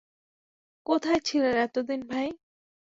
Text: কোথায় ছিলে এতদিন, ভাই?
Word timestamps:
কোথায় 0.85 1.21
ছিলে 1.21 1.49
এতদিন, 1.63 2.01
ভাই? 2.11 2.27